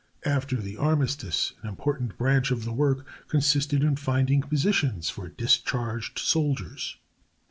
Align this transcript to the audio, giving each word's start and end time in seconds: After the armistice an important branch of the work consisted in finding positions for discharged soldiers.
After 0.25 0.55
the 0.55 0.77
armistice 0.77 1.53
an 1.61 1.69
important 1.69 2.17
branch 2.17 2.49
of 2.49 2.65
the 2.65 2.73
work 2.73 3.05
consisted 3.27 3.83
in 3.83 3.95
finding 3.97 4.41
positions 4.41 5.11
for 5.11 5.29
discharged 5.29 6.17
soldiers. 6.17 6.97